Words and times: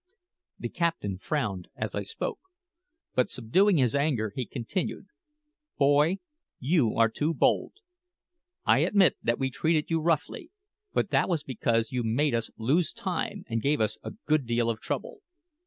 The 0.57 0.69
captain 0.69 1.19
frowned 1.19 1.67
as 1.75 1.93
I 1.93 2.01
spoke; 2.01 2.39
but, 3.13 3.29
subduing 3.29 3.77
his 3.77 3.93
anger, 3.93 4.33
he 4.35 4.47
continued, 4.47 5.05
"Boy, 5.77 6.17
you 6.57 6.95
are 6.95 7.07
too 7.07 7.35
bold. 7.35 7.73
I 8.65 8.79
admit 8.79 9.17
that 9.21 9.37
we 9.37 9.51
treated 9.51 9.91
you 9.91 10.01
roughly, 10.01 10.49
but 10.91 11.11
that 11.11 11.29
was 11.29 11.43
because 11.43 11.91
you 11.91 12.01
made 12.03 12.33
us 12.33 12.49
lose 12.57 12.91
time 12.93 13.43
and 13.47 13.61
gave 13.61 13.79
us 13.79 13.99
a 14.01 14.13
good 14.25 14.47
deal 14.47 14.71
of 14.71 14.81
trouble. 14.81 15.21